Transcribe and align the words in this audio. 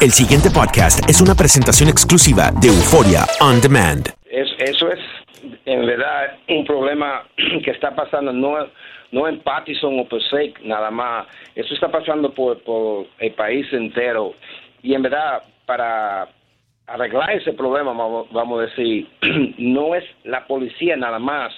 El 0.00 0.12
siguiente 0.12 0.48
podcast 0.54 1.02
es 1.10 1.20
una 1.20 1.34
presentación 1.34 1.88
exclusiva 1.88 2.52
de 2.62 2.68
Euforia 2.68 3.26
On 3.40 3.60
Demand. 3.60 4.06
eso 4.30 4.92
es, 4.92 5.00
en 5.66 5.86
verdad, 5.86 6.38
un 6.48 6.64
problema 6.64 7.24
que 7.64 7.72
está 7.72 7.96
pasando 7.96 8.32
no, 8.32 8.68
no 9.10 9.26
en 9.26 9.40
Pattison 9.40 9.98
o 9.98 10.04
Passaic 10.04 10.60
nada 10.62 10.92
más. 10.92 11.26
Eso 11.56 11.74
está 11.74 11.90
pasando 11.90 12.32
por, 12.32 12.62
por 12.62 13.06
el 13.18 13.32
país 13.32 13.66
entero. 13.72 14.34
Y 14.84 14.94
en 14.94 15.02
verdad, 15.02 15.42
para 15.66 16.28
arreglar 16.86 17.32
ese 17.32 17.52
problema, 17.54 17.92
vamos 17.92 18.58
a 18.60 18.66
decir, 18.66 19.08
no 19.58 19.96
es 19.96 20.04
la 20.22 20.46
policía 20.46 20.96
nada 20.96 21.18
más 21.18 21.52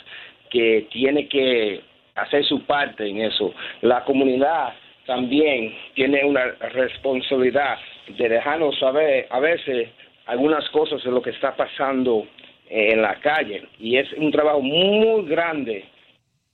que 0.49 0.89
tiene 0.91 1.29
que 1.29 1.83
hacer 2.15 2.43
su 2.47 2.65
parte 2.65 3.07
en 3.07 3.21
eso. 3.21 3.53
La 3.83 4.03
comunidad 4.07 4.73
también 5.11 5.75
tiene 5.95 6.25
una 6.25 6.53
responsabilidad 6.73 7.77
de 8.17 8.29
dejarnos 8.29 8.79
saber 8.79 9.27
a 9.31 9.41
veces 9.41 9.89
algunas 10.27 10.69
cosas 10.69 11.03
de 11.03 11.11
lo 11.11 11.21
que 11.21 11.31
está 11.31 11.57
pasando 11.57 12.29
en 12.69 13.03
la 13.03 13.17
calle. 13.17 13.67
Y 13.81 13.97
es 13.97 14.07
un 14.13 14.31
trabajo 14.31 14.61
muy 14.61 15.29
grande 15.29 15.85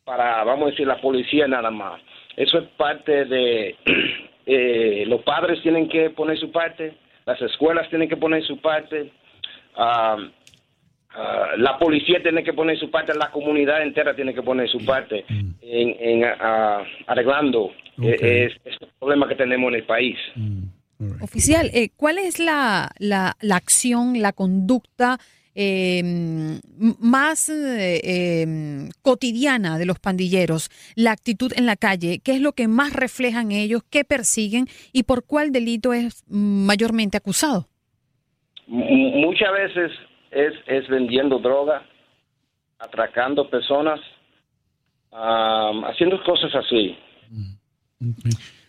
para, 0.07 0.43
vamos 0.45 0.69
a 0.69 0.71
decir, 0.71 0.87
la 0.87 1.03
policía 1.03 1.47
nada 1.47 1.71
más. 1.71 2.01
Eso 2.35 2.59
es 2.59 2.65
parte 2.79 3.27
de... 3.27 3.77
Eh, 4.49 5.03
los 5.09 5.23
padres 5.23 5.61
tienen 5.61 5.89
que 5.89 6.11
poner 6.11 6.39
su 6.39 6.53
parte, 6.53 6.95
las 7.25 7.43
escuelas 7.43 7.89
tienen 7.89 8.09
que 8.09 8.17
poner 8.17 8.45
su 8.45 8.61
parte, 8.61 9.11
ah, 9.75 10.19
la 11.57 11.77
policía 11.77 12.23
tiene 12.23 12.45
que 12.45 12.53
poner 12.53 12.79
su 12.79 12.89
parte, 12.89 13.13
la 13.19 13.33
comunidad 13.33 13.83
entera 13.83 14.15
tiene 14.15 14.33
que 14.33 14.45
poner 14.45 14.69
su 14.69 14.85
parte 14.87 15.25
mm. 15.29 15.51
en, 15.63 16.25
ah, 16.25 16.81
arreglando 17.09 17.73
eh, 18.03 18.49
este 18.65 18.87
problema 18.99 19.29
que 19.29 19.35
tenemos 19.35 19.69
en 19.69 19.75
el 19.77 19.87
país. 19.87 20.17
Mm. 20.35 21.23
Oficial, 21.23 21.71
eh, 21.75 21.91
¿cuál 21.97 22.19
es 22.19 22.39
la, 22.39 22.91
la, 22.99 23.37
la, 23.41 23.57
acción, 23.57 24.23
la 24.23 24.33
conducta 24.33 25.19
em, 25.55 26.59
más 26.99 27.51
em, 27.51 28.89
cotidiana 29.03 29.77
de 29.79 29.85
los 29.85 29.99
pandilleros? 29.99 30.71
La 30.95 31.13
actitud 31.13 31.53
en 31.55 31.67
la 31.67 31.77
calle, 31.77 32.21
¿qué 32.25 32.33
es 32.33 32.41
lo 32.41 32.53
que 32.53 32.67
más 32.67 32.95
reflejan 32.95 33.53
ellos? 33.53 33.83
¿Qué 33.91 34.05
persiguen? 34.05 34.69
¿Y 34.93 35.03
por 35.03 35.27
cuál 35.27 35.53
delito 35.53 35.93
es 35.93 36.25
mayormente 36.29 37.19
acusado? 37.19 37.69
muchas 38.69 39.53
veces 39.53 39.93
es, 40.31 40.55
es 40.67 40.89
vendiendo 40.89 41.39
droga, 41.39 41.85
atracando 42.79 43.49
personas, 43.49 44.01
haciendo 45.13 46.23
cosas 46.25 46.55
así. 46.55 46.97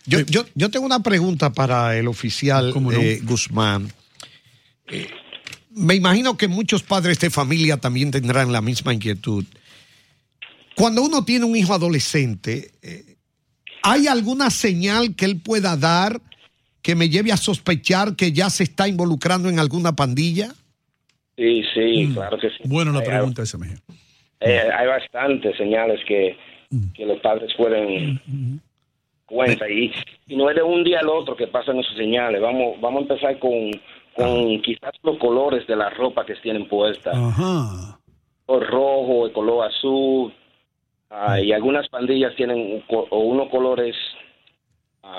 Yo, 0.06 0.20
yo, 0.20 0.44
yo, 0.54 0.70
tengo 0.70 0.86
una 0.86 1.02
pregunta 1.02 1.52
para 1.52 1.96
el 1.96 2.08
oficial 2.08 2.72
eh, 2.92 3.20
Guzmán. 3.22 3.88
Eh, 4.90 5.06
me 5.70 5.94
imagino 5.94 6.36
que 6.36 6.48
muchos 6.48 6.82
padres 6.82 7.18
de 7.20 7.28
familia 7.28 7.76
también 7.76 8.10
tendrán 8.10 8.50
la 8.50 8.62
misma 8.62 8.94
inquietud. 8.94 9.44
Cuando 10.74 11.02
uno 11.02 11.24
tiene 11.24 11.44
un 11.44 11.56
hijo 11.56 11.74
adolescente, 11.74 12.70
eh, 12.82 13.16
¿hay 13.82 14.06
alguna 14.06 14.48
señal 14.48 15.14
que 15.14 15.26
él 15.26 15.40
pueda 15.40 15.76
dar 15.76 16.20
que 16.80 16.94
me 16.94 17.10
lleve 17.10 17.32
a 17.32 17.36
sospechar 17.36 18.16
que 18.16 18.32
ya 18.32 18.48
se 18.48 18.62
está 18.62 18.88
involucrando 18.88 19.50
en 19.50 19.58
alguna 19.58 19.94
pandilla? 19.94 20.54
Sí, 21.36 21.62
sí, 21.74 22.06
mm. 22.06 22.14
claro 22.14 22.38
que 22.38 22.48
sí. 22.48 22.62
Bueno, 22.64 22.92
la 22.92 23.02
pregunta 23.02 23.42
esa, 23.42 23.58
mejor. 23.58 23.78
hay 24.40 24.86
bastantes 24.86 25.56
señales 25.58 26.00
que, 26.06 26.36
mm. 26.70 26.92
que 26.94 27.04
los 27.04 27.20
padres 27.20 27.52
pueden 27.56 28.14
mm, 28.26 28.58
cuenta 29.28 29.68
y, 29.68 29.92
no 30.28 30.50
es 30.50 30.56
de 30.56 30.62
un 30.62 30.82
día 30.82 31.00
al 31.00 31.08
otro 31.08 31.36
que 31.36 31.46
pasan 31.46 31.78
esos 31.78 31.96
señales. 31.96 32.40
Vamos, 32.40 32.80
vamos 32.80 33.00
a 33.00 33.02
empezar 33.02 33.38
con, 33.38 33.70
con 34.14 34.60
quizás 34.62 34.92
los 35.02 35.18
colores 35.18 35.66
de 35.66 35.76
la 35.76 35.90
ropa 35.90 36.24
que 36.26 36.34
tienen 36.36 36.66
puesta. 36.66 37.12
Ajá. 37.12 37.98
El 38.48 38.66
rojo, 38.66 39.26
el 39.26 39.32
color 39.32 39.66
azul. 39.66 40.32
Ah, 41.10 41.40
y 41.40 41.52
algunas 41.52 41.88
pandillas 41.88 42.34
tienen 42.34 42.82
unos 43.10 43.48
colores 43.48 43.96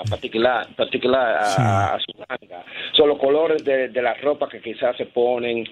particular, 0.08 0.68
particular 0.76 1.36
a, 1.40 1.98
su 1.98 2.12
manga. 2.18 2.64
Son 2.92 3.08
los 3.08 3.18
colores 3.18 3.64
de, 3.64 3.88
de, 3.88 4.02
la 4.02 4.14
ropa 4.14 4.48
que 4.48 4.60
quizás 4.60 4.96
se 4.96 5.06
ponen. 5.06 5.64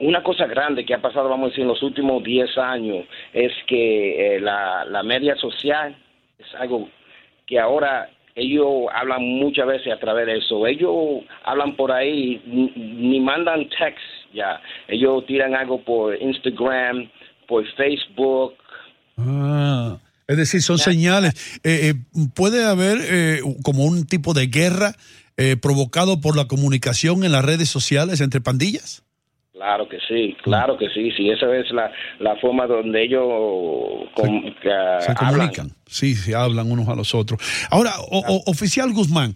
una 0.00 0.22
cosa 0.22 0.46
grande 0.46 0.84
que 0.84 0.94
ha 0.94 1.00
pasado, 1.00 1.28
vamos 1.28 1.46
a 1.46 1.48
decir, 1.50 1.62
en 1.62 1.68
los 1.68 1.82
últimos 1.82 2.22
10 2.22 2.58
años 2.58 3.06
es 3.32 3.52
que 3.66 4.36
eh, 4.36 4.40
la, 4.40 4.84
la 4.84 5.02
media 5.02 5.36
social 5.36 5.96
es 6.38 6.54
algo 6.58 6.88
que 7.46 7.58
ahora 7.58 8.10
ellos 8.34 8.86
hablan 8.94 9.22
muchas 9.22 9.66
veces 9.66 9.92
a 9.92 9.98
través 9.98 10.26
de 10.26 10.38
eso. 10.38 10.66
Ellos 10.66 11.24
hablan 11.44 11.74
por 11.74 11.90
ahí, 11.90 12.40
ni 12.46 13.20
mandan 13.20 13.68
text 13.68 13.98
ya. 14.32 14.60
Ellos 14.86 15.26
tiran 15.26 15.54
algo 15.54 15.82
por 15.82 16.20
Instagram, 16.20 17.10
por 17.48 17.64
Facebook. 17.74 18.54
Ah, 19.16 19.98
es 20.28 20.36
decir, 20.36 20.62
son 20.62 20.78
señales. 20.78 21.58
Eh, 21.64 21.90
eh, 21.90 21.94
¿Puede 22.34 22.64
haber 22.64 22.98
eh, 23.02 23.40
como 23.64 23.84
un 23.84 24.06
tipo 24.06 24.34
de 24.34 24.46
guerra 24.46 24.94
provocado 25.62 26.20
por 26.20 26.36
la 26.36 26.48
comunicación 26.48 27.22
en 27.22 27.30
las 27.30 27.44
redes 27.44 27.68
sociales 27.68 28.20
entre 28.20 28.40
pandillas? 28.40 29.04
Claro 29.58 29.88
que 29.88 29.98
sí, 30.06 30.36
claro 30.40 30.78
que 30.78 30.88
sí, 30.88 31.10
sí, 31.16 31.30
esa 31.30 31.52
es 31.56 31.68
la, 31.72 31.90
la 32.20 32.36
forma 32.36 32.68
donde 32.68 33.02
ellos 33.02 33.26
se, 34.14 35.14
comunican, 35.16 35.72
sí, 35.84 36.14
se 36.14 36.36
hablan 36.36 36.70
unos 36.70 36.86
a 36.86 36.94
los 36.94 37.12
otros. 37.12 37.40
Ahora, 37.68 37.90
oficial 38.46 38.92
Guzmán, 38.92 39.34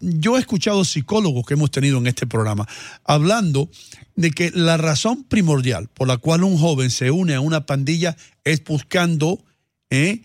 yo 0.00 0.36
he 0.36 0.40
escuchado 0.40 0.84
psicólogos 0.84 1.46
que 1.46 1.54
hemos 1.54 1.70
tenido 1.70 1.98
en 1.98 2.08
este 2.08 2.26
programa 2.26 2.66
hablando 3.04 3.68
de 4.16 4.32
que 4.32 4.50
la 4.52 4.76
razón 4.76 5.22
primordial 5.22 5.88
por 5.94 6.08
la 6.08 6.16
cual 6.16 6.42
un 6.42 6.58
joven 6.58 6.90
se 6.90 7.12
une 7.12 7.36
a 7.36 7.40
una 7.40 7.64
pandilla 7.64 8.16
es 8.42 8.64
buscando 8.64 9.38
¿eh? 9.88 10.22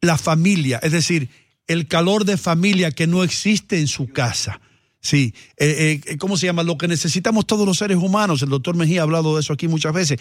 la 0.00 0.18
familia, 0.18 0.80
es 0.82 0.90
decir, 0.90 1.28
el 1.68 1.86
calor 1.86 2.24
de 2.24 2.36
familia 2.36 2.90
que 2.90 3.06
no 3.06 3.22
existe 3.22 3.78
en 3.78 3.86
su 3.86 4.08
casa. 4.08 4.60
Sí, 5.02 5.34
eh, 5.58 5.98
eh, 6.06 6.16
¿cómo 6.16 6.36
se 6.36 6.46
llama? 6.46 6.62
Lo 6.62 6.78
que 6.78 6.86
necesitamos 6.86 7.44
todos 7.44 7.66
los 7.66 7.76
seres 7.76 7.96
humanos. 7.96 8.40
El 8.40 8.50
doctor 8.50 8.76
Mejía 8.76 9.00
ha 9.00 9.02
hablado 9.02 9.34
de 9.34 9.40
eso 9.40 9.52
aquí 9.52 9.66
muchas 9.66 9.92
veces. 9.92 10.20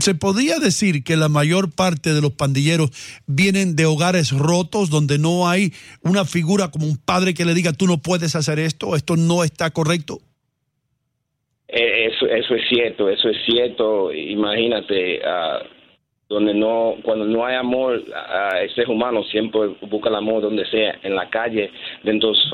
¿Se 0.00 0.14
podría 0.14 0.60
decir 0.60 1.02
que 1.02 1.16
la 1.16 1.28
mayor 1.28 1.74
parte 1.74 2.14
de 2.14 2.20
los 2.20 2.30
pandilleros 2.30 2.92
vienen 3.26 3.74
de 3.74 3.86
hogares 3.86 4.30
rotos 4.30 4.90
donde 4.90 5.18
no 5.18 5.48
hay 5.48 5.72
una 6.02 6.24
figura 6.24 6.70
como 6.70 6.86
un 6.86 6.98
padre 6.98 7.34
que 7.34 7.44
le 7.44 7.52
diga 7.52 7.72
tú 7.72 7.88
no 7.88 7.98
puedes 7.98 8.36
hacer 8.36 8.60
esto, 8.60 8.94
esto 8.94 9.16
no 9.16 9.42
está 9.42 9.70
correcto? 9.72 10.20
Eh, 11.66 12.06
eso, 12.12 12.26
eso 12.26 12.54
es 12.54 12.62
cierto, 12.68 13.08
eso 13.08 13.28
es 13.28 13.38
cierto. 13.44 14.12
Imagínate, 14.12 15.18
uh, 15.18 15.66
donde 16.30 16.54
no, 16.54 16.94
cuando 17.02 17.24
no 17.24 17.44
hay 17.44 17.56
amor 17.56 18.00
a, 18.14 18.60
ese 18.62 18.84
humano 18.86 19.24
siempre 19.24 19.74
busca 19.82 20.08
el 20.08 20.14
amor 20.14 20.42
donde 20.42 20.64
sea, 20.66 20.96
en 21.02 21.16
la 21.16 21.28
calle, 21.28 21.72
dentro 22.04 22.30
de 22.30 22.36
sus 22.36 22.52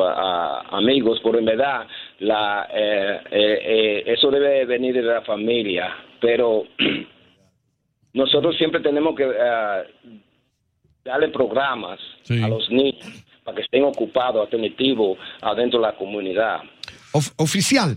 amigos, 0.71 1.21
pero 1.23 1.39
en 1.39 1.45
verdad 1.45 1.87
la, 2.21 2.67
eh, 2.75 3.21
eh, 3.31 3.59
eh, 3.63 4.03
eso 4.07 4.31
debe 4.31 4.65
venir 4.65 4.95
de 4.95 5.03
la 5.03 5.21
familia, 5.21 5.95
pero 6.19 6.65
nosotros 8.15 8.57
siempre 8.57 8.81
tenemos 8.81 9.15
que 9.15 9.27
darle 11.05 11.29
programas 11.29 12.01
a 12.31 12.49
los 12.49 12.71
niños 12.71 13.05
para 13.45 13.57
que 13.57 13.63
estén 13.63 13.85
ocupados, 13.85 14.47
atentivos 14.47 15.19
adentro 15.43 15.81
de 15.81 15.87
la 15.87 15.97
comunidad. 15.97 16.61
oficial, 17.37 17.95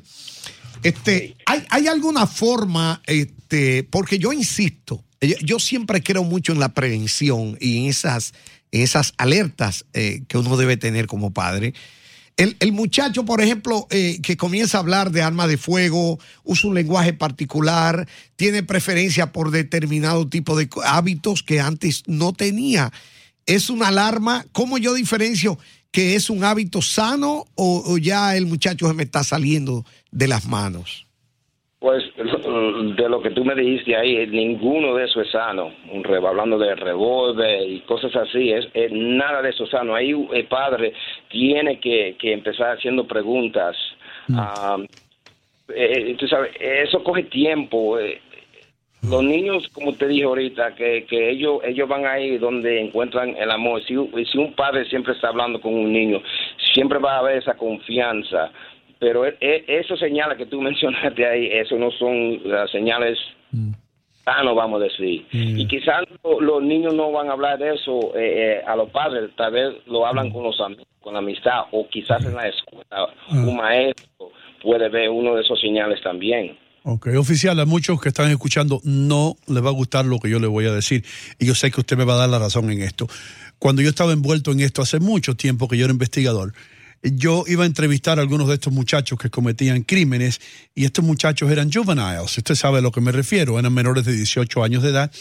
este, 0.83 1.35
¿hay, 1.45 1.61
¿hay 1.69 1.87
alguna 1.87 2.27
forma, 2.27 3.01
este, 3.07 3.85
porque 3.89 4.19
yo 4.19 4.33
insisto, 4.33 5.05
yo 5.21 5.59
siempre 5.59 6.01
creo 6.01 6.23
mucho 6.23 6.53
en 6.53 6.59
la 6.59 6.73
prevención 6.73 7.57
y 7.59 7.77
en 7.77 7.85
esas, 7.85 8.33
esas 8.71 9.13
alertas 9.17 9.85
eh, 9.93 10.23
que 10.27 10.37
uno 10.37 10.57
debe 10.57 10.77
tener 10.77 11.07
como 11.07 11.31
padre. 11.31 11.73
El, 12.37 12.71
muchacho, 12.71 13.25
por 13.25 13.41
ejemplo, 13.41 13.85
eh, 13.89 14.21
que 14.23 14.37
comienza 14.37 14.77
a 14.77 14.79
hablar 14.79 15.11
de 15.11 15.21
arma 15.21 15.45
de 15.45 15.57
fuego, 15.57 16.19
usa 16.45 16.69
un 16.69 16.75
lenguaje 16.75 17.11
particular, 17.11 18.07
tiene 18.37 18.63
preferencia 18.63 19.33
por 19.33 19.51
determinado 19.51 20.25
tipo 20.29 20.57
de 20.57 20.69
hábitos 20.85 21.43
que 21.43 21.59
antes 21.59 22.03
no 22.07 22.31
tenía. 22.31 22.93
¿Es 23.45 23.69
una 23.69 23.89
alarma? 23.89 24.45
¿Cómo 24.53 24.77
yo 24.77 24.93
diferencio 24.93 25.59
que 25.91 26.15
es 26.15 26.29
un 26.29 26.45
hábito 26.45 26.81
sano 26.81 27.45
o 27.55 27.97
ya 27.97 28.37
el 28.37 28.45
muchacho 28.45 28.87
se 28.87 28.93
me 28.93 29.03
está 29.03 29.25
saliendo 29.25 29.85
de 30.11 30.29
las 30.29 30.45
manos? 30.45 31.08
Pues 31.79 32.03
de 32.17 33.07
lo 33.07 33.21
que 33.21 33.29
tú 33.29 33.45
me 33.45 33.55
dijiste 33.55 33.95
ahí, 33.95 34.27
ninguno 34.27 34.95
de 34.95 35.05
eso 35.05 35.21
es 35.21 35.31
sano. 35.31 35.71
Un 35.89 36.05
hablando 36.25 36.57
de 36.57 36.75
revólver 36.75 37.69
y 37.69 37.79
cosas 37.81 38.13
así, 38.17 38.51
es, 38.51 38.67
nada 38.91 39.41
de 39.41 39.51
eso 39.51 39.63
es 39.63 39.69
sano. 39.69 39.95
Ahí 39.95 40.11
el 40.33 40.45
padre 40.47 40.93
tiene 41.29 41.79
que, 41.79 42.17
que 42.19 42.33
empezar 42.33 42.75
haciendo 42.75 43.07
preguntas. 43.07 43.77
Mm. 44.27 44.83
Eh, 45.73 46.15
tú 46.19 46.27
sabes, 46.27 46.51
eso 46.59 47.01
coge 47.01 47.23
tiempo. 47.23 47.97
Eh, 47.97 48.19
los 49.09 49.23
niños, 49.23 49.69
como 49.69 49.93
te 49.93 50.07
dije 50.07 50.25
ahorita, 50.25 50.75
que, 50.75 51.05
que 51.05 51.29
ellos 51.29 51.61
ellos 51.63 51.87
van 51.87 52.05
ahí 52.05 52.37
donde 52.37 52.81
encuentran 52.81 53.37
el 53.37 53.49
amor. 53.51 53.81
Si, 53.85 53.95
si 54.25 54.37
un 54.37 54.53
padre 54.53 54.83
siempre 54.89 55.13
está 55.13 55.29
hablando 55.29 55.61
con 55.61 55.73
un 55.73 55.93
niño, 55.93 56.21
siempre 56.73 56.99
va 56.99 57.15
a 57.15 57.19
haber 57.19 57.37
esa 57.37 57.55
confianza. 57.55 58.51
Pero 58.99 59.25
e, 59.25 59.37
e, 59.39 59.65
esos 59.67 59.99
señales 59.99 60.37
que 60.37 60.45
tú 60.45 60.61
mencionaste 60.61 61.25
ahí, 61.25 61.47
eso 61.51 61.77
no 61.77 61.91
son 61.91 62.41
las 62.49 62.69
señales 62.71 63.17
mm. 63.51 63.71
sanos, 64.23 64.55
vamos 64.55 64.81
a 64.81 64.85
decir. 64.85 65.25
Mm. 65.31 65.59
Y 65.59 65.67
quizás 65.67 66.03
los 66.39 66.63
niños 66.63 66.93
no 66.93 67.11
van 67.11 67.29
a 67.29 67.33
hablar 67.33 67.57
de 67.57 67.75
eso 67.75 68.15
eh, 68.15 68.59
eh, 68.59 68.61
a 68.65 68.75
los 68.75 68.89
padres, 68.89 69.31
tal 69.35 69.53
vez 69.53 69.73
lo 69.87 70.05
hablan 70.05 70.29
mm. 70.29 70.33
con 70.33 70.43
los 70.43 70.59
amigos, 70.59 70.87
con 70.99 71.13
la 71.13 71.19
amistad, 71.19 71.63
o 71.71 71.87
quizás 71.87 72.23
en 72.25 72.35
la 72.35 72.47
escuela 72.47 72.85
ah. 72.91 73.09
un 73.31 73.55
maestro 73.55 74.31
puede 74.61 74.89
ver 74.89 75.09
uno 75.09 75.35
de 75.35 75.41
esos 75.41 75.59
señales 75.59 76.01
también. 76.03 76.57
Ok, 76.83 77.09
oficial, 77.17 77.59
a 77.59 77.65
muchos 77.65 77.99
que 78.01 78.09
están 78.09 78.31
escuchando 78.31 78.79
no 78.83 79.35
les 79.47 79.63
va 79.63 79.67
a 79.67 79.73
gustar 79.73 80.05
lo 80.05 80.17
que 80.19 80.29
yo 80.29 80.39
le 80.39 80.47
voy 80.47 80.65
a 80.65 80.71
decir 80.71 81.03
y 81.37 81.45
yo 81.45 81.53
sé 81.53 81.71
que 81.71 81.81
usted 81.81 81.97
me 81.97 82.05
va 82.05 82.13
a 82.13 82.17
dar 82.17 82.29
la 82.29 82.39
razón 82.39 82.71
en 82.71 82.81
esto. 82.81 83.07
Cuando 83.57 83.81
yo 83.81 83.89
estaba 83.89 84.13
envuelto 84.13 84.51
en 84.51 84.61
esto 84.61 84.81
hace 84.81 84.99
mucho 84.99 85.35
tiempo 85.35 85.67
que 85.67 85.77
yo 85.77 85.85
era 85.85 85.91
investigador, 85.91 86.53
yo 87.03 87.43
iba 87.47 87.63
a 87.63 87.67
entrevistar 87.67 88.19
a 88.19 88.21
algunos 88.21 88.47
de 88.47 88.55
estos 88.55 88.73
muchachos 88.73 89.17
que 89.17 89.29
cometían 89.29 89.83
crímenes 89.83 90.39
y 90.75 90.85
estos 90.85 91.03
muchachos 91.05 91.51
eran 91.51 91.71
juveniles, 91.71 92.37
usted 92.37 92.55
sabe 92.55 92.79
a 92.79 92.81
lo 92.81 92.91
que 92.91 93.01
me 93.01 93.11
refiero, 93.11 93.59
eran 93.59 93.73
menores 93.73 94.05
de 94.05 94.13
18 94.13 94.63
años 94.63 94.83
de 94.83 94.89
edad 94.89 95.11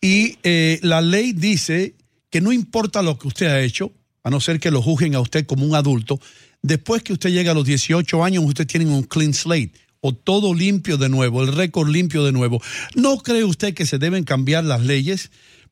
y 0.00 0.38
eh, 0.42 0.78
la 0.82 1.00
ley 1.00 1.32
dice 1.32 1.94
que 2.30 2.40
no 2.40 2.52
importa 2.52 3.02
lo 3.02 3.18
que 3.18 3.28
usted 3.28 3.46
ha 3.46 3.60
hecho, 3.60 3.92
a 4.22 4.30
no 4.30 4.40
ser 4.40 4.60
que 4.60 4.70
lo 4.70 4.82
juzguen 4.82 5.14
a 5.14 5.20
usted 5.20 5.46
como 5.46 5.64
un 5.64 5.74
adulto, 5.74 6.20
después 6.62 7.02
que 7.02 7.12
usted 7.12 7.30
llega 7.30 7.52
a 7.52 7.54
los 7.54 7.66
18 7.66 8.24
años 8.24 8.44
usted 8.44 8.66
tiene 8.66 8.86
un 8.86 9.02
clean 9.02 9.34
slate 9.34 9.72
o 10.00 10.14
todo 10.14 10.54
limpio 10.54 10.96
de 10.96 11.08
nuevo, 11.08 11.42
el 11.42 11.52
récord 11.52 11.88
limpio 11.88 12.24
de 12.24 12.32
nuevo. 12.32 12.62
¿No 12.94 13.18
cree 13.18 13.44
usted 13.44 13.74
que 13.74 13.86
se 13.86 13.98
deben 13.98 14.24
cambiar 14.24 14.64
las 14.64 14.82
leyes 14.82 15.30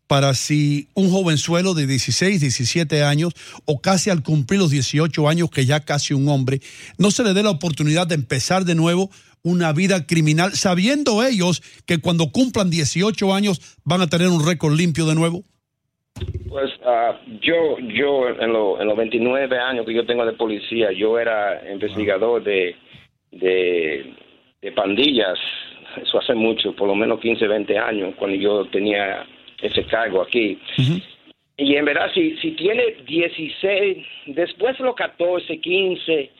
para 0.09 0.35
si 0.35 0.89
un 0.95 1.11
jovenzuelo 1.11 1.75
de 1.75 1.87
16, 1.87 2.41
17 2.41 3.05
años 3.05 3.33
o 3.65 3.81
casi 3.81 4.11
al 4.11 4.25
cumplir 4.25 4.59
los 4.59 4.71
18 4.71 5.29
años, 5.29 5.51
que 5.51 5.65
ya 5.65 5.81
casi 5.81 6.15
un 6.15 6.29
hombre, 6.29 6.61
no 6.99 7.13
se 7.13 7.23
le 7.23 7.35
dé 7.35 7.45
la 7.45 7.51
oportunidad 7.51 8.09
de 8.09 8.17
empezar 8.17 8.65
de 8.65 8.75
nuevo 8.75 9.11
una 9.45 9.73
vida 9.73 10.05
criminal, 10.05 10.53
sabiendo 10.53 11.25
ellos 11.25 11.63
que 11.87 12.01
cuando 12.01 12.33
cumplan 12.33 12.71
18 12.71 13.33
años 13.33 13.79
van 13.85 14.01
a 14.01 14.09
tener 14.09 14.29
un 14.29 14.45
récord 14.45 14.75
limpio 14.75 15.07
de 15.07 15.15
nuevo? 15.15 15.45
Pues 16.49 16.71
ah, 16.85 17.21
yo, 17.41 17.79
yo 17.79 18.29
en, 18.29 18.51
en 18.51 18.87
los 18.89 18.97
29 18.97 19.57
años 19.57 19.87
que 19.87 19.95
yo 19.95 20.05
tengo 20.05 20.27
de 20.27 20.33
policía, 20.33 20.89
yo 20.91 21.19
era 21.19 21.63
investigador 21.73 22.43
de 22.43 22.75
de, 23.31 24.73
pandillas, 24.75 25.39
eso 25.97 26.19
hace 26.19 26.35
mucho, 26.35 26.75
por 26.75 26.89
lo 26.89 26.95
menos 26.95 27.21
15, 27.21 27.47
20 27.47 27.79
años, 27.79 28.15
cuando 28.17 28.37
yo 28.37 28.65
tenía 28.67 29.27
ese 29.63 29.85
cargo 29.85 30.23
aquí. 30.23 30.59
Y 31.57 31.75
en 31.75 31.85
verdad, 31.85 32.11
si, 32.15 32.37
si 32.37 32.53
tiene 32.53 32.97
16, 33.07 34.07
después 34.27 34.79
de 34.79 34.85
los 34.85 34.95
14, 34.95 35.59
15, 35.59 36.31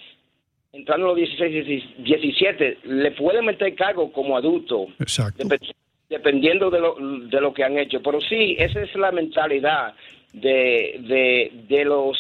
entrando 0.73 1.07
a 1.07 1.09
los 1.11 1.17
16, 1.17 1.85
17, 1.99 2.79
le 2.85 3.11
puede 3.13 3.43
meter 3.43 3.75
cargo 3.75 4.13
como 4.13 4.37
adulto. 4.37 4.87
dependiendo 6.09 6.71
de 6.71 6.81
lo, 6.81 6.97
de 6.99 7.41
lo 7.41 7.53
que 7.53 7.65
han 7.65 7.79
hecho. 7.79 8.01
Pero 8.03 8.21
sí, 8.21 8.57
esa 8.59 8.83
es 8.83 8.95
la 8.95 9.13
mentalidad 9.13 9.95
de, 10.33 11.01
de, 11.01 11.53
de 11.69 11.85
los 11.85 12.19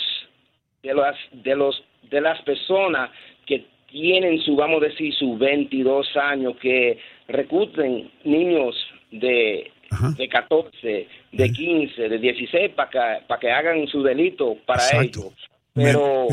de 0.82 0.94
las 0.94 1.16
de 1.32 1.56
los 1.56 1.84
de 2.10 2.20
las 2.20 2.40
personas 2.42 3.10
que 3.46 3.64
tienen 3.90 4.40
su, 4.42 4.56
vamos 4.56 4.82
a 4.82 4.86
decir, 4.86 5.14
sus 5.14 5.38
22 5.38 6.16
años, 6.16 6.56
que 6.60 6.98
recluten 7.28 8.10
niños 8.24 8.76
de, 9.10 9.70
de 10.16 10.28
14, 10.28 11.08
de 11.32 11.52
15, 11.52 12.08
de 12.08 12.18
16 12.18 12.72
para 12.74 12.90
que, 12.90 13.26
para 13.26 13.40
que 13.40 13.50
hagan 13.50 13.86
su 13.86 14.02
delito 14.02 14.56
para 14.66 14.82
ellos. 15.02 15.32
Pero 15.74 16.28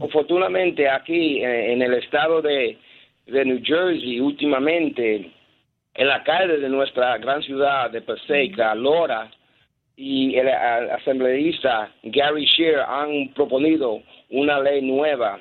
afortunadamente 0.00 0.88
aquí 0.88 1.42
en, 1.42 1.82
el 1.82 1.94
estado 1.94 2.40
de, 2.40 2.78
de 3.26 3.44
New 3.44 3.60
Jersey, 3.62 4.20
últimamente, 4.20 5.30
el 5.94 6.10
alcalde 6.10 6.58
de 6.58 6.68
nuestra 6.68 7.18
gran 7.18 7.42
ciudad 7.42 7.90
de 7.90 8.00
Passaic, 8.00 8.56
Lora, 8.76 9.30
y 9.96 10.34
el, 10.36 10.48
asambleísta 10.48 11.92
Gary 12.02 12.46
Shear 12.46 12.80
han 12.88 13.28
proponido 13.34 14.02
una 14.30 14.58
ley 14.60 14.80
nueva 14.82 15.38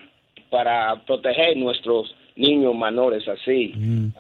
para 0.49 0.95
proteger 1.05 1.55
nuestros 1.57 2.13
niños 2.35 2.75
menores 2.75 3.27
así, 3.27 3.73
mm. 3.75 4.13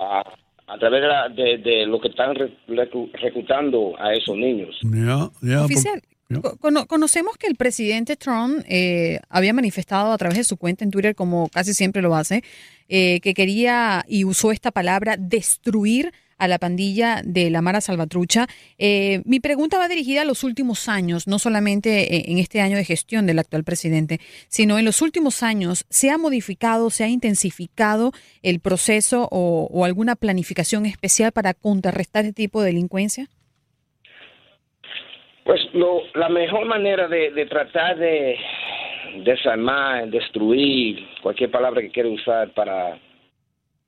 A, 0.71 0.77
través 0.77 1.03
de, 1.35 1.85
lo 1.85 1.99
que 1.99 2.07
están 2.07 2.35
reclutando 3.13 3.93
a 3.99 4.13
esos 4.13 4.37
niños. 4.37 4.79
Oficial, 5.63 6.01
conocemos 6.87 7.37
que 7.37 7.47
el 7.47 7.55
presidente 7.55 8.15
Trump 8.15 8.63
eh, 8.69 9.19
había 9.29 9.53
manifestado 9.53 10.13
a 10.13 10.17
través 10.17 10.37
de 10.37 10.43
su 10.43 10.57
cuenta 10.57 10.85
en 10.85 10.91
Twitter, 10.91 11.13
como 11.13 11.49
casi 11.49 11.73
siempre 11.73 12.01
lo 12.01 12.15
hace, 12.15 12.43
eh, 12.87 13.19
que 13.21 13.33
quería 13.33 14.05
y 14.07 14.23
usó 14.23 14.51
esta 14.51 14.71
palabra 14.71 15.17
destruir 15.17 16.13
a 16.41 16.47
la 16.47 16.57
pandilla 16.57 17.21
de 17.23 17.51
la 17.51 17.61
Mara 17.61 17.81
Salvatrucha. 17.81 18.47
Eh, 18.79 19.21
mi 19.25 19.39
pregunta 19.39 19.77
va 19.77 19.87
dirigida 19.87 20.23
a 20.23 20.25
los 20.25 20.43
últimos 20.43 20.89
años, 20.89 21.27
no 21.27 21.37
solamente 21.37 22.31
en 22.31 22.39
este 22.39 22.61
año 22.61 22.77
de 22.77 22.83
gestión 22.83 23.27
del 23.27 23.37
actual 23.37 23.63
presidente, 23.63 24.17
sino 24.47 24.79
en 24.79 24.85
los 24.85 25.03
últimos 25.03 25.43
años, 25.43 25.85
¿se 25.89 26.09
ha 26.09 26.17
modificado, 26.17 26.89
se 26.89 27.03
ha 27.03 27.09
intensificado 27.09 28.11
el 28.41 28.59
proceso 28.59 29.29
o, 29.31 29.85
alguna 29.85 30.15
planificación 30.15 30.87
especial 30.87 31.31
para 31.31 31.53
contrarrestar 31.53 32.25
este 32.25 32.41
tipo 32.41 32.61
de 32.61 32.67
delincuencia? 32.71 33.27
Pues 35.43 35.61
la 36.15 36.29
mejor 36.29 36.65
manera 36.65 37.07
de, 37.07 37.45
tratar 37.45 37.97
de 37.97 38.35
desarmar, 39.25 40.09
destruir, 40.09 41.05
cualquier 41.21 41.51
palabra 41.51 41.81
que 41.81 41.91
quiera 41.91 42.09
usar 42.09 42.51
para 42.53 42.97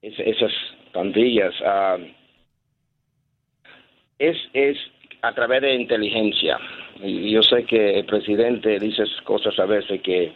esas 0.03 0.51
pandillas, 0.91 1.53
ah, 1.65 1.97
es, 4.29 4.37
es 4.53 4.77
a 5.21 5.33
través 5.33 5.61
de 5.61 5.75
inteligencia. 5.75 6.59
Y 7.01 7.31
yo 7.31 7.41
sé 7.41 7.63
que 7.65 7.99
el 7.99 8.05
presidente 8.05 8.77
dice 8.79 9.03
cosas 9.23 9.57
a 9.57 9.65
veces 9.65 10.01
que, 10.01 10.33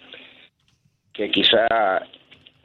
que 1.13 1.29
quizá, 1.29 1.67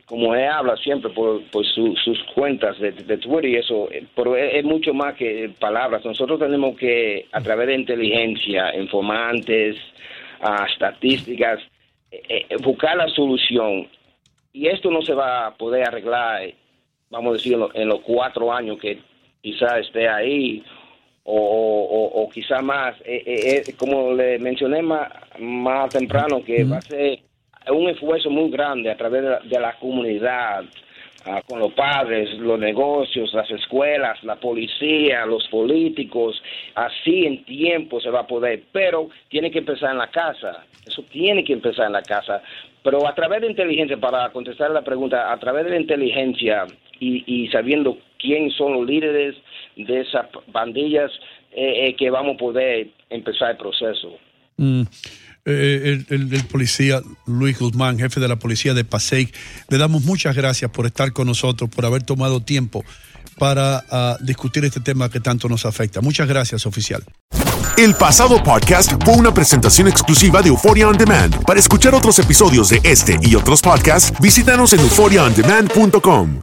como 0.06 0.34
él 0.34 0.48
habla 0.48 0.76
siempre 0.76 1.10
por, 1.10 1.42
por 1.50 1.64
sus 1.66 2.22
cuentas 2.34 2.78
de, 2.78 2.92
Twitter 2.92 3.44
y 3.46 3.56
eso, 3.56 3.88
pero 4.14 4.36
es, 4.36 4.64
mucho 4.64 4.94
más 4.94 5.14
que 5.14 5.50
palabras. 5.58 6.04
Nosotros 6.04 6.38
tenemos 6.38 6.76
que, 6.76 7.26
a 7.32 7.40
través 7.40 7.66
de 7.66 7.74
inteligencia, 7.74 8.74
informantes, 8.76 9.76
a 10.40 10.66
estadísticas, 10.66 11.60
eh, 12.10 12.46
eh, 12.48 12.56
buscar 12.62 12.96
la 12.96 13.08
solución. 13.08 13.88
Y 14.52 14.69
esto 14.69 14.90
no 14.90 15.02
se 15.02 15.14
va 15.14 15.46
a 15.46 15.54
poder 15.56 15.88
arreglar, 15.88 16.52
vamos 17.10 17.31
a 17.31 17.32
decir, 17.34 17.58
en 17.74 17.88
los 17.88 18.00
cuatro 18.00 18.52
años 18.52 18.79
que 18.79 18.98
quizá 19.41 19.79
esté 19.79 20.08
ahí 20.08 20.62
o, 21.24 22.10
o, 22.14 22.29
quizá 22.31 22.60
más, 22.62 22.96
eh, 23.05 23.22
eh, 23.24 23.62
eh, 23.67 23.74
como 23.76 24.12
le 24.12 24.38
mencioné 24.38 24.82
más, 24.82 25.12
más 25.38 25.93
temprano, 25.93 26.43
que 26.44 26.64
va 26.64 26.79
a 26.79 26.82
ser 26.82 27.20
un 27.70 27.88
esfuerzo 27.88 28.29
muy 28.31 28.50
grande 28.50 28.91
a 28.91 28.96
través 28.96 29.22
de 29.48 29.60
la, 29.60 29.79
comunidad, 29.79 30.64
ah, 31.26 31.41
con 31.46 31.60
los 31.60 31.72
padres, 31.74 32.36
los 32.38 32.58
negocios, 32.58 33.32
las 33.34 33.48
escuelas, 33.50 34.22
la 34.24 34.36
policía, 34.36 35.24
los 35.26 35.46
políticos, 35.48 36.43
así 36.74 37.24
en 37.24 37.44
tiempo 37.44 38.00
se 38.00 38.10
va 38.10 38.20
a 38.20 38.26
poder, 38.26 38.64
pero 38.72 39.08
tiene 39.29 39.50
que 39.50 39.58
empezar 39.58 39.93
en 39.93 39.98
la 39.98 40.10
casa, 40.10 40.64
eso 40.84 41.05
tiene 41.05 41.44
que 41.44 41.52
empezar 41.52 41.86
en 41.86 41.93
la 41.93 42.02
casa, 42.02 42.43
pero 42.82 43.06
a 43.06 43.14
través 43.14 43.43
de 43.43 43.46
inteligencia, 43.46 43.96
para 43.96 44.29
contestar 44.31 44.72
la 44.72 44.82
pregunta, 44.82 45.32
a 45.32 45.38
través 45.38 45.64
de 45.64 45.70
la 45.70 45.81
inteligencia 45.81 46.67
y, 46.98 47.22
y 47.26 47.48
sabiendo 47.48 47.98
quién 48.19 48.50
son 48.50 48.72
los 48.72 48.86
líderes, 48.86 49.36
de 49.76 50.00
esas 50.00 50.26
bandillas 50.48 51.10
eh, 51.52 51.88
eh, 51.88 51.96
que 51.96 52.10
vamos 52.10 52.36
a 52.36 52.38
poder 52.38 52.88
empezar 53.10 53.52
el 53.52 53.56
proceso. 53.56 54.17
Mm. 54.56 54.82
Eh, 55.44 56.05
el, 56.08 56.46
policía 56.46 57.00
Luis 57.26 57.58
Guzmán, 57.58 57.98
jefe 57.98 58.20
de 58.20 58.29
la 58.29 58.36
policía 58.36 58.74
de 58.74 58.84
Pasey, 58.84 59.29
le 59.69 59.79
damos 59.79 60.05
muchas 60.05 60.36
gracias 60.36 60.70
por 60.70 60.86
estar 60.86 61.12
con 61.12 61.26
nosotros, 61.26 61.69
por 61.69 61.84
haber 61.84 62.05
tomado 62.05 62.41
tiempo 62.41 62.84
para 63.38 63.82
ah, 63.91 64.17
discutir 64.20 64.64
este 64.64 64.81
tema 64.81 65.10
que 65.10 65.19
tanto 65.19 65.48
nos 65.48 65.67
afecta. 65.67 66.00
Muchas 66.00 66.29
gracias, 66.29 66.64
oficial. 66.64 67.02
El 67.76 67.94
pasado 67.94 68.43
podcast 68.43 68.93
fue 69.05 69.14
una 69.14 69.32
presentación 69.32 69.88
exclusiva 69.88 70.43
de 70.43 70.48
Euphoria 70.48 70.88
On 70.88 70.96
Demand. 70.96 71.44
Para 71.44 71.58
escuchar 71.58 71.94
otros 71.94 72.19
episodios 72.19 72.69
de 72.69 72.81
este 72.84 73.19
y 73.22 73.34
otros 73.34 73.62
podcasts, 73.62 74.12
visítanos 74.20 74.72
en 74.74 74.81
euphoriaondemand.com. 74.81 76.43